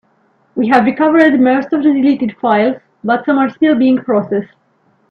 [0.55, 4.49] We have recovered most of the deleted files, but some are still being processed.